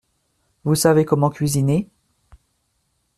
[0.63, 1.87] Vous savez comment cuisiner?